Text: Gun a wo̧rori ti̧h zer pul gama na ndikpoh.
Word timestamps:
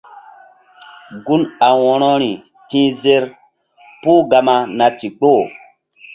Gun 1.25 1.41
a 1.67 1.69
wo̧rori 1.81 2.33
ti̧h 2.69 2.91
zer 3.01 3.23
pul 4.01 4.19
gama 4.31 4.57
na 4.77 4.85
ndikpoh. 4.93 5.43